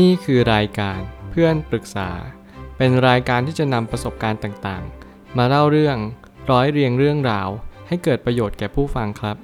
[0.00, 0.98] นี่คือรายการ
[1.30, 2.10] เพื่อนปรึกษา
[2.76, 5.96] เป็นรายการที่จะนำประสบการณ์ต่างๆ มาเล่าเรื่อง
[6.50, 7.48] ร้อยเรียงเรื่องราว
[7.88, 9.36] ให้เกิดประโยชน์แก่ผู้ฟังครับ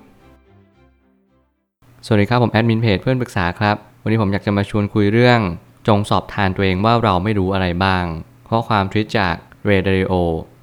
[2.06, 5.40] สวัสดีครับผมแอดมินเพจเพื่อนปรึกษาครับ วันนี้ผมอยากจะมาชวนคุยเรื่อง
[5.88, 8.04] จงสอบทานตัวเองว่าเราไม่รู้อะไรบ้าง
[8.48, 9.34] ข้อความทวิตจาก
[9.64, 10.12] เรเดริโอ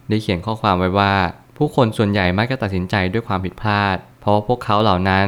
[0.10, 1.14] ได้เขียนข้อความไว้ว่า
[1.58, 5.28] ผู้คนส่วนใหญ่มักจะตัดสินใจด้วยความผิดพลาด เพราะว่าพวกเขาเหล่านั้น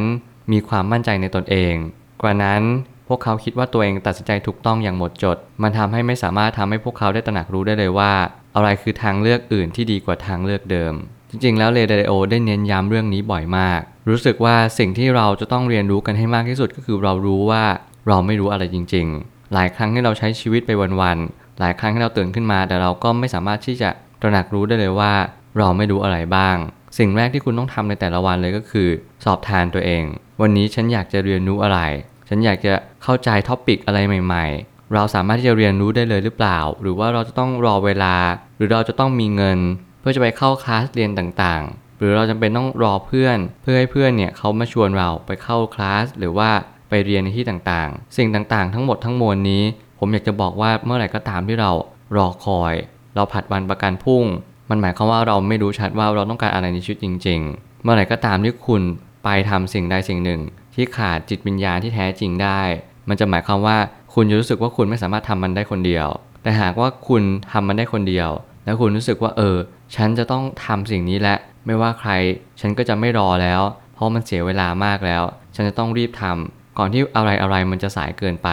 [0.52, 1.74] มีความมั่นใจในตนเอง
[2.22, 2.62] กว่านั้น
[3.08, 8.12] พวกเขาคิดว่าตัวเองตัดสินใจถูกต้องอย่างหมดจด มันทำให้ไม่สามารถทำให้พวกเขาได้ตระหนักรู้ได้เลยว่า
[8.56, 10.94] อะไรคือทางเลือกอื่นที่ดีกว่าทางเลือกเดิม
[11.30, 17.64] จริงๆ แล้วเรเดโอได้เน้นย้ำเรื่องนี้บ่อยมาก รู้สึกว่าสิ่งที่เราจะต้องเรียนรู้กันให้มากที่สุดก็คือเรารู้ว่า
[18.08, 23.90] เราไม่รู้อะไรจริง ๆ หลายครั้งที่เราใช้ชีวิตไปวันๆ หลายครั้งที่เราตื่นขึ้นมา แต่เราก็ไม่สามารถที่จะ
[24.22, 25.14] ตระหนักรู้ได้เลยว่า
[25.58, 26.56] เราไม่รู้อะไรบ้าง
[26.98, 28.90] สิ่งแรกที่คุณต้องทำในแต่ละวันเลยก็คือ
[29.26, 30.04] สอบทานตัวเอง
[30.42, 31.80] วันนี้ฉันอยากจะเรียนรู้อะไร
[32.28, 32.74] ฉันอยากจะ
[33.04, 38.16] เข้าใจท็อปิกอะไรใหม่ ๆ เราสามารถที่จะเรียนรู้ได้เลยหรือเปล่า หรือว่าเราจะต้องรอเวลา
[38.58, 39.60] หรือเราจะต้องมีเงิน
[40.00, 46.50] เพื่อจะไปเข้าคลาสเรียนต่างๆ หรือเราจำเป็นต้องรอเพื่อน เพื่อให้เพื่อนเนี่ยเขามาชวนเราไปเข้าคลาสหรือว่า
[46.90, 49.64] ไปเรียนในที่ต่างๆ สิ่งต่างๆ ทั้งหมดทั้งมวลนี้
[50.00, 51.72] ผมอยากจะบอกว่าเมื่อไหร่ก็ตามที่เรา
[52.18, 52.74] รอคอย
[53.16, 54.26] เราผัดวันประกันพรุ่ง
[54.70, 58.82] มันหมายความว่าเราไม่รู้ชัดว่าเราต้องการอะไรในชีวิตจริง ๆ เมื่อไหร่ก็ตามที่คุณ
[59.24, 60.42] ไปทำสิ่งใดสิ่งหนึ่ง
[60.78, 62.62] ที่ขาดจิตวิญญาณที่แท้จริงได้
[63.10, 63.78] มันจะหมายความว่า
[64.14, 66.08] คุณจะรู้สึกว่าคุณไม่สามารถทำมันได้คนเดียว
[66.44, 68.30] แต่หากว่าคุณทำมันได้คนเดียว
[68.66, 69.58] แล้วคุณรู้สึกว่าเออ
[69.96, 72.12] ฉันจะต้องทำสิ่งนี้แหละ ไม่ว่าใคร
[72.60, 73.62] ฉันก็จะไม่รอแล้ว
[73.94, 75.24] เพราะมันเสียเวลามากแล้ว
[75.56, 78.50] ฉันจะต้องรีบทำก่อนที่อะไรอะไรมันจะสายเกินไป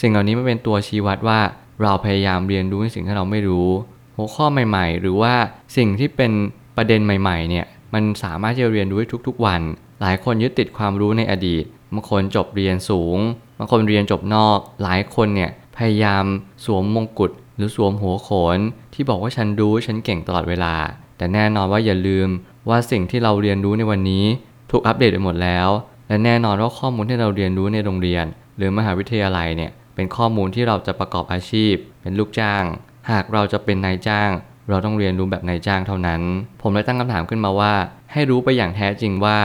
[0.00, 1.40] สิ่งเหล่านี้มันเป็นตัวชี้วัดว่า
[1.82, 3.68] เราพยายามเรียนรู้ในสิ่งที่เราไม่รู้
[4.16, 5.34] หัวข้อใหม่ๆ หรือว่า
[5.76, 6.32] สิ่งที่เป็น
[6.76, 9.60] ประเด็นใหม่ ๆ เนี่ย มันสามารถจะเรียนรู้ได้ทุกๆวัน
[10.02, 13.18] หลายคนยึดติดความรู้ในอดีตบางคนจบเรียนสูง
[13.58, 16.24] บางคนเรียนจบนอก หลายคนเนี่ยพยายาม
[16.64, 18.58] สวมมงกุฎหรือสวมหัวโขน
[18.94, 20.74] ที่บอกว่าฉันรู้ฉันเก่งตลอดเวลา
[21.16, 22.28] แต่แน่นอนว่าอย่าลืม
[22.68, 24.24] ว่าสิ่งที่เราเรียนรู้ในวันนี้
[24.70, 25.68] ถูกอัปเดตไปหมดแล้ว
[26.08, 28.24] และแน่นอนว่าข้อมูลที่เราเรียนรู้ในโรงเรียน
[28.56, 32.64] หรือมหาวิทยาลัยเนี่ยเป็นข้อมูลที่เราจะประกอบอาชีพ เป็นลูกจ้าง
[33.10, 34.30] หากเราจะเป็นนายจ้าง
[34.68, 36.20] เราต้องเรียนรู้แบบนายจ้างเท่านั้น
[36.62, 37.72] ผมเลยตั้งคำถามขึ้นมาว่า
[38.12, 39.38] ให้รู้ไปอย่างแท้จริงว่า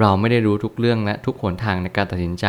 [0.00, 2.46] เราไม่ได้รู้ทุกเรื่องและทุกหนทางในการตัดสินใจ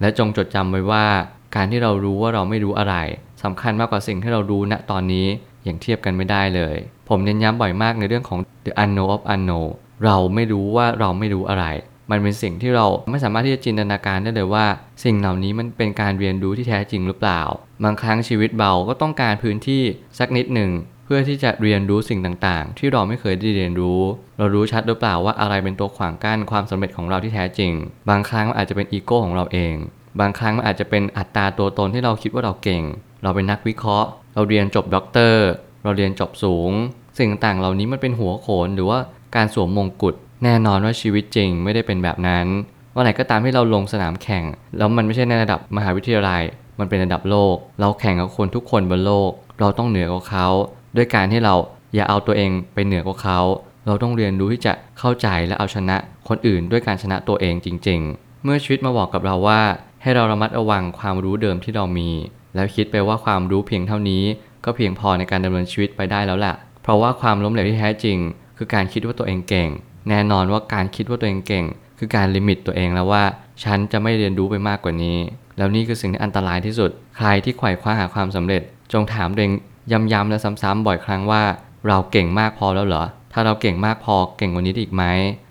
[0.00, 1.06] และจงจดจำไว้ว่า
[1.54, 2.94] การที่เรารู้ว่าเราไม่รู้อะไร
[3.42, 5.26] สำคัญมากกว่าสิ่งที่เรารู้ณตอนนี้
[5.64, 6.76] อย่างเทียบกันไม่ได้เลย
[7.08, 9.68] ผมเน้นย้ำบ่อยมากในเรื่องของ the unknown of unknown
[10.04, 11.66] เราไม่รู้ว่าเราไม่รู้อะไร
[12.10, 14.66] มันเป็นสิ่งที่เราไม่สามารถที่จะจินตนาการได้เลยว่า
[15.04, 17.40] สิ่งเหล่านี้มันเป็นการเรียนรู้ที่แท้จริงหรือเปล่า
[17.84, 19.82] บางครั้งชีวิตเราก็ต้องการพื้นที่
[20.18, 20.70] สักนิดหนึ่ง
[21.12, 24.00] พื่อที่จะเรียนรู้สิ่งต่างๆ ที่เราไม่เคยได้เรียนรู้
[24.38, 27.72] เรารู้ชัดหรือเปล่าว่าอะไรเป็นตัวขวางกั้นความสำเร็จของเราที่แท้จริง
[28.10, 29.74] บางครั้งมันอาจจะเป็นอีโก้ของเราเอง
[30.20, 32.82] บางครั้งมันอาจจะเป็นอัตราตัวตนที่เราคิดว่าเราเก่ง
[33.22, 35.46] เราเป็นนักวิเคราะห์ เราเรียนจบด็อกเตอร์
[35.82, 36.70] เราเรียนจบสูง
[37.18, 38.98] สิ่งต่างๆ เหล่านี้มันเป็นหัวโขนหรือว่า
[39.36, 42.46] การสวมมงกุฎ แน่นอนว่าชีวิตจริงไม่ได้เป็นแบบนั้น
[42.94, 44.44] วันไหนก็ตามที่เราลงสนามแข่ง
[44.76, 46.42] แล้วมันไม่ใช่ในระดับมหาวิทยาลัย
[46.78, 50.48] มันเป็นระดับโลก เราแข่งกับคนทุกคนบนโลก เราต้องเหนือกว่าเขา
[50.96, 51.54] ด้วยการที่เรา
[51.94, 53.38] อย่าเอาตัวเองไปเหนือกว่าเขา
[53.86, 55.96] เราต้องเรียนรู้ที่จะเข้าใจและเอาชนะ
[56.28, 59.60] คนอื่นด้วยการชนะตัวเองจริง ๆ เมื่อชีวิตมาบอกกับเราว่า
[60.02, 62.10] ให้เราระมัดระวังความรู้เดิมที่เรามี
[62.54, 64.22] แล้วคิดไปว่าความรู้เพียงเท่านี้
[64.64, 68.18] ก็เพียงพอในการดำเนินชีวิตไปได้แล้วแหละเพราะว่าความล้มเหลวที่แท้จริง
[68.56, 69.68] คือการคิดว่าตัวเองเก่ง
[70.08, 71.64] แน่นอนว่าการคิดว่าตัวเองเก่ง
[71.98, 73.24] คือการลิมิตตัวเองแล้วว่า
[73.64, 75.18] ฉันจะไม่เรียนรู้ไปมากกว่านี้
[75.56, 78.62] แล้วนี่คือสิ่งที่อันตรายที่สุด ใครที่ไขว่คว้าหาความสำเร็จ
[78.92, 79.52] จงถามตัวเอง
[79.92, 81.42] ย้ำๆและซ้ำๆบ่อยครั้งว่า
[81.88, 85.04] เราเก่งมากพอแล้วเหรอ ถ้าเราเก่งมากพอเก่งกว่านี้ได้อีกไหม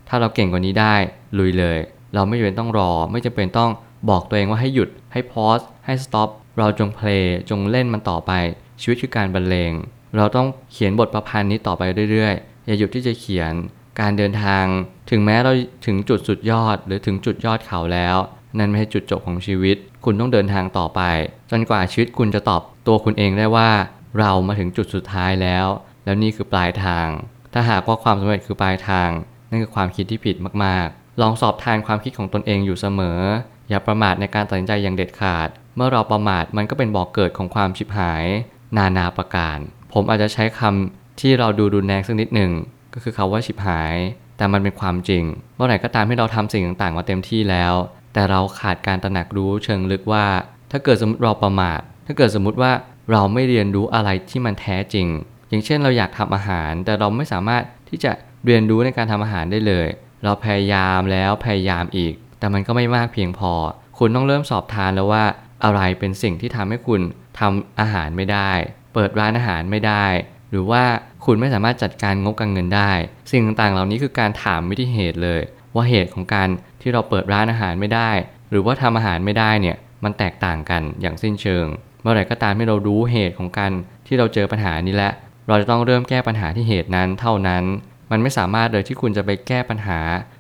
[0.10, 0.96] ถ้าเราเก่งกว่านี้ได้
[1.38, 1.80] ลุยเลย
[2.14, 3.72] เราไม่จำเป็นต้องรอ ไม่จำเป็นต้อง
[4.10, 8.32] บอกตัวเองว่าให้หยุด ให้พอสให้สต็อป เราจงเพลย์จงเล่นมันต่อไป
[8.82, 9.72] ชีวิตคือการบรรเลง
[10.18, 13.54] เราต้องเขียนบทประพันธ์นี้ต่อไปเรื่อยๆ อย่าหยุดที่จะเขียน
[14.00, 14.66] การเดินทาง
[15.10, 15.52] ถึงแม้เรา
[15.86, 18.18] ถึงจุดสุดยอด หรือถึงจุดยอดเขาแล้ว
[18.60, 21.02] นั่นไม่ใช่จุดจบของชีวิต คุณต้องเดินทางต่อไป
[21.52, 23.70] จนกว่าชีวิตคุณจะตอบตัวคุณเองได้ว่า
[24.18, 25.68] เรามาถึงจุดสุดท้ายแล้ว
[26.06, 27.08] แล้วนี่คือปลายทาง
[27.54, 29.10] ถ้าหากว่าความสำเร็จคือปลายทาง
[29.50, 33.20] นั่นคือความคิดที่ผิดมากๆ ลองสอบทานความคิดของตนเองอยู่เสมอ
[33.70, 38.26] อย่าประมาทในการตัดสินใจอย่างเด็ดขาด เมื่อเราประมาทมันก็เป็นบ่อกเกิดของความชิบหาย
[38.78, 39.58] นานาประการ
[39.94, 42.52] ผมอาจจะใช้คำที่เราดูรุนแรงสักนิดหนึ่ง
[42.94, 43.96] ก็คือคาว่าชิบหาย
[44.38, 45.24] แต่มันเป็นความจริง
[45.56, 47.74] เมื่อไหร่ก็ตามที่เราทำสิ่งต่างๆมาเต็มที่แล้ว
[48.14, 50.26] แต่เราขาดการตระหนักรู้เชิงลึกว่า
[50.72, 52.72] ถ้าเกิดสมมติเราประมาท ถ้าเกิดสมมติว่า
[53.12, 55.08] เราไม่เรียนรู้อะไรที่มันแท้จริง
[55.50, 58.12] อย่างเช่นเราอยากทำอาหาร แต่เราไม่สามารถที่จะ
[58.46, 59.88] เรียนรู้ในการทำอาหารได้เลย
[60.24, 63.54] เราพยายามแล้วพยายามอีก แต่มันก็ไม่มากเพียงพอ
[63.98, 65.26] คุณต้องเริ่มสอบทานแล้วว่า
[65.64, 67.02] อะไรเป็นสิ่งที่ทำให้คุณ
[67.40, 68.52] ทำอาหารไม่ได้
[68.94, 70.06] เปิดร้านอาหารไม่ได้
[70.52, 70.84] หรือว่า
[71.26, 72.92] คุณไม่สามารถจัดการงบการเงินได้
[73.32, 75.42] สิ่งต่างๆ เหล่านี้คือการถามวิธีเหตุเลย
[75.76, 76.50] ว่าเหตุของการ
[76.82, 78.12] ที่เราเปิดร้านอาหารไม่ได้
[78.52, 81.66] หรือว่าทำอาหารไม่ได้เนี่ยมันแตกต่างกันอย่างสิ้นเชิง
[82.01, 83.72] เมื่อไหร่ก็ตามที่เรารู้เหตุของการ
[84.07, 85.13] ที่เราเจอปัญหานี้แล้ว
[85.48, 87.63] เราจะต้องเริ่มแก้ปัญหาที่เหตุนั้นเท่านั้น
[88.12, 90.00] มันไม่สามารถเลยที่คุณจะไปแก้ปัญหา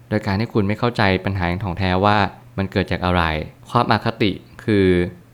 [0.09, 2.17] โดยการที่คุณไม่เข้าใจปัญหาอย่างถ่องแท้ว่า
[2.57, 3.21] มันเกิดจากอะไร
[3.69, 4.31] ความอคติ
[4.63, 4.87] คือ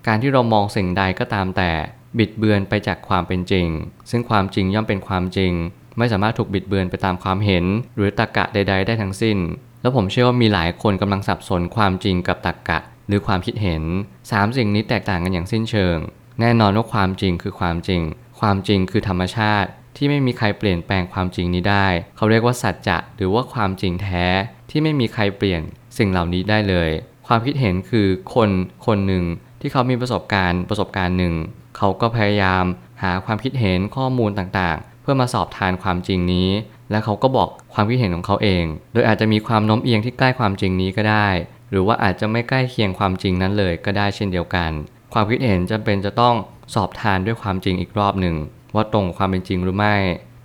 [0.08, 1.72] การที่เรามองสิ่งใดก็ตามแต่
[2.18, 3.68] บิดเบือนไปจากความเป็นจริง
[4.10, 5.54] ซึ่งความจริงย่อมเป็นความจริง
[5.98, 9.38] ไม่สามารถถูกบิดเบือนไปตามความเห็น หรือตรรกะใด ๆ ได้ทั้งสิ้น
[9.82, 13.84] แล้วผมเชื่อว่ามีหลายคนกำลังสับสนความจริงกับตรรกะ หรือความคิดเห็น
[14.32, 15.98] สามสิ่งนี้แตกต่างกันอย่างสิ้นเชิง
[16.40, 18.02] แน่นอนว่าความจริงคือความจริง
[18.40, 24.26] ความจริงคือธรรมชาติ ที่ไม่มีใครเปลี่ยนแปลงความจริงนี้ได้ เขาเรียกว่าสัจจะหรือว่าความจริงแท้
[24.70, 25.62] ที่ไม่มีใครเปลี่ยน
[25.98, 26.90] สิ่งเหล่านี้ได้เลย
[27.28, 28.50] ความคิดเห็นคือคน
[28.86, 29.24] คนหนึ่ง
[29.62, 31.34] ที่เขามีประสบการณ์ประสบการณ์หนึ่ง
[31.78, 32.66] เขาก็พยายาม
[33.02, 36.50] หาความคิดเห็นข้อมูลต่างๆ เพื่อมาสอบทานความจริงนี้
[36.92, 41.28] และเขาก็บอกความคิดเห็นของเขาเอง โดยอาจจะมีความโน้มเอียงที่ใกล้ความจริงนี้ก็ได้
[41.72, 44.72] หรือว่าอาจจะไม่ใกล้เคียงความจริงนั้นเลยก็ได้เช่นเดียวกัน
[45.14, 46.36] ความคิดเห็นจำเป็นจะต้อง
[46.76, 48.36] สอบทานด้วยความจริงอีกรอบหนึ่ง
[48.76, 49.96] ว่าตรงความเป็นจริงหรือไม่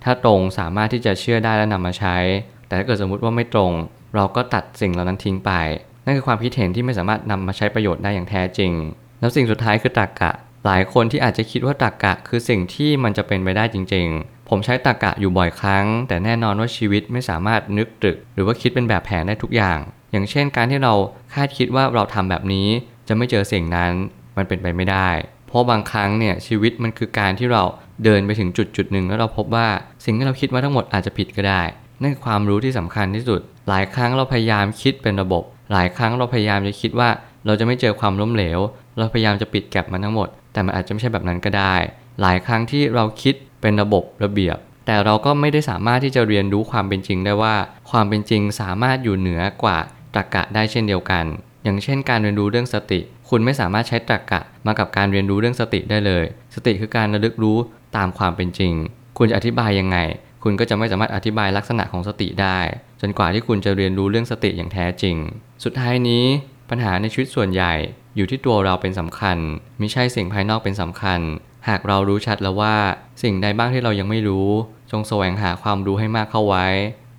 [0.03, 2.17] ถ้าตรงสามารถที่จะเชื่อได้และนำมาใช้
[2.67, 3.71] แต่ถ้าเกิดสมมุติว่าไม่ตรง
[4.15, 5.51] เราก็ตัดสิ่งเหล่านั้นทิ้งไป
[6.05, 8.71] นั่นคือความคิดเห็นที่ไม่สามารถนำมาใช้ประโยชน์ได้อย่างแท้จริง
[9.19, 10.31] แล้วสิ่งสุดท้ายคือตรรกะ
[10.65, 19.79] หลายคนที่อาจจะคิดว่าตรรกะ คือสิ่งที่มันจะเป็นไปได้จริง ๆ ผมใช้ตรรกะอยู่บ่อยครั้ง แต่แน่นอนว่าชีวิตไม่สามารถนึกตรึก หรือว่าคิดเป็นแบบแผนได้ทุกอย่าง
[20.11, 20.93] อย่างเช่นการที่เรา
[21.33, 22.67] คาดคิดว่าเราทำแบบนี้
[23.07, 23.91] จะไม่เจอสิ่งนั้น
[24.37, 25.09] มันเป็นไปไม่ได้
[25.47, 27.63] เพราะบางครั้งเนี่ยชีวิตมันคือการที่เรา
[28.03, 29.67] เดินไปถึงจุดจุดหนึ่งแล้วเราพบว่า
[30.05, 31.61] สิ่งที่เราคิดมาทั้งหมดอาจจะผิดก็ได้
[32.01, 37.09] นั่นคือความรู้ที่สำคัญที่สุด หลายครั้งเราพยายามคิดเป็นระบบ หลายครั้งเราพยายามจะคิดว่า
[37.45, 38.59] เราจะไม่เจอความล้มเหลว
[38.97, 41.75] เราพยายามจะปิดแก็บมันทั้งหมด แต่มันอาจจะไม่ใช่แบบนั้นก็ได้
[42.21, 47.55] หลายครั้งที่เราคิดเป็นระบบระเบียบ แต่เราก็ไม่ได้สามารถที่จะเรียนรู้ความเป็นจริงได้ว่า
[47.91, 49.77] ความเป็นจริงสามารถอยู่เหนือกว่า
[50.15, 51.25] ตรรกะได้เช่นเดียวกัน
[51.63, 52.99] อย่างเช่นการเรียนรู้เรื่องสติ
[53.29, 56.23] คุณไม่สามารถใช้ตรรกะมากับการเรียนรู้เรื่องสติได้เลย
[56.55, 57.57] สติคือการระลึกรู้
[57.97, 58.73] ตามความเป็นจริง
[59.17, 59.97] คุณจะอธิบายยังไง
[60.43, 62.59] คุณก็จะไม่สามารถอธิบายลักษณะของสติได้
[63.01, 65.15] จนกว่าที่คุณจะเรียนรู้เรื่องสติอย่างแท้จริง
[65.63, 66.23] สุดท้ายนี้
[66.69, 67.73] ปัญหาในชีวิตส่วนใหญ่
[68.15, 69.37] อยู่ที่ตัวเราเป็นสำคัญ
[69.79, 71.19] ไม่ใช่สิ่งภายนอกเป็นสำคัญ
[71.67, 72.75] หากเรารู้ชัดแล้วว่า
[73.23, 74.49] สิ่งใดบ้างที่เรายังไม่รู้
[74.91, 76.67] จงแสวงหาความรู้ให้มากเข้าไว้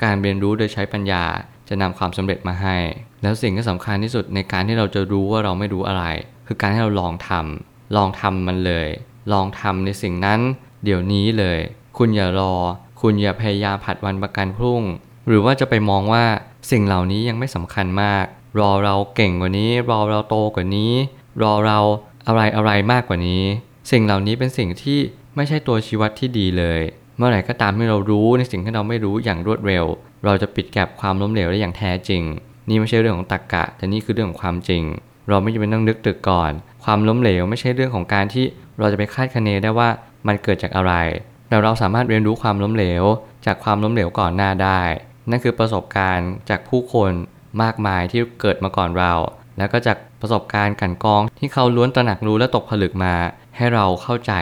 [0.03, 1.25] การเรียนรู้โดยใช้ปัญญา
[1.73, 2.77] จะนำความสำเร็จมาให้
[3.23, 6.05] แล้วสิ่งที่สำคัญที่สุดในการที่เราจะรู้ว่าเราไม่รู้อะไร
[6.47, 8.89] คือการให้เราลองทำลองทำมันเลย
[9.33, 10.41] ลองทำในสิ่งนั้น
[10.85, 11.59] เดี๋ยวนี้เลย
[11.99, 12.55] คุณอย่ารอ
[13.01, 14.83] คุณอย่าพยายามผัดวันประกันพรุ่ง
[15.29, 16.25] หรือว่าจะไปมองว่า
[16.71, 18.25] สิ่งเหล่านี้ยังไม่สำคัญมาก
[18.61, 20.93] รอเราเก่งกว่านี้ รอเราโตกว่านี้
[21.43, 21.79] รอเรา
[22.27, 23.43] อะไรอะไรมากกว่านี้
[23.91, 24.99] สิ่งเหล่านี้เป็นสิ่งที่
[25.37, 26.81] ไม่ใช่ตัวชีวัดที่ดีเลย
[27.17, 29.85] เมื่อไหร่ก็ตามที่เรารู้ในสิ่งที่เราไม่รู้อย่างรวดเร็ว
[30.25, 32.23] เราจะปิดแก็บความล้มเหลวได้อย่างแท้จริง
[32.69, 34.83] นี่ไม่ใช่เรื่องของตรรกะ แต่นี่คือเรื่องของความจริง
[35.29, 36.53] เราไม่จำเป็นต้องนึกตึกก่อน
[36.85, 38.45] ความล้มเหลวไม่ใช่เรื่องของการที่
[38.79, 39.89] เราจะไปคาดคะเนได้ว่า
[40.27, 40.93] มันเกิดจากอะไร
[41.49, 43.05] แต่เราสามารถเรียนรู้ความล้มเหลว
[43.47, 44.81] จากความล้มเหลวก่อนหน้าได้
[45.31, 47.11] นั่นคือประสบการณ์จากผู้คน
[47.63, 49.13] มากมายที่เกิดมาก่อนเรา
[49.59, 53.15] แล้วก็จากประสบการณ์กันกองที่เขาล้วนตระหนักรู้และตกผลึกมา
[53.57, 54.33] ให้เราเข้าใจ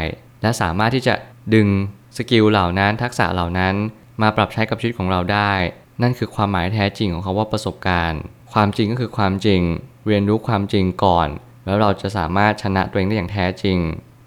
[0.43, 1.15] และสามารถที่จะ
[1.55, 1.69] ดึง
[2.17, 3.75] สกิลเหล่านั้นทักษะเหล่านั้น
[4.23, 5.53] มาปรับใช้กับชีวิตของเราได้
[6.03, 8.21] นั่นคือความหมายแท้จริงของคาว่าประสบการณ์
[8.53, 9.61] ความจริงก็คือความจริง
[10.07, 11.29] เรียนรู้ความจริงก่อน
[11.65, 13.79] แล้วเราจะสามารถชนะตัวเองได้อย่างแท้จริง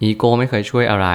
[0.04, 1.08] อีโก้ไม่เคยช่วยอะไร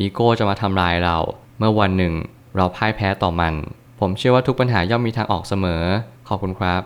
[0.00, 1.18] อีโก้จะมาทำลายเรา
[1.58, 2.14] เมื่อวันหนึ่ง
[2.56, 3.54] เราพ่ายแพ้ต่อมัน
[4.00, 5.82] ผมเชื่อว่าทุกปัญหาย่อมมีทางออกเสมอ
[6.28, 6.82] ขอบคุณครับ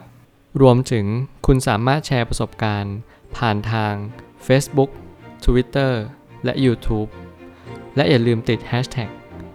[0.60, 1.06] รวมถึง
[1.46, 2.94] คุณสามารถแชร์ประสบการณ์
[3.36, 3.94] ผ่านทาง
[4.46, 4.90] Facebook
[5.44, 5.92] Twitter
[6.44, 7.08] และ YouTube
[7.96, 9.08] และอย่าลืมติด Hashtag